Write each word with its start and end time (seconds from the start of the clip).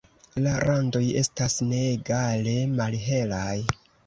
La 0.45 0.53
randoj 0.63 1.01
estas 1.21 1.57
neegale 1.73 2.57
malhelaj. 2.81 3.55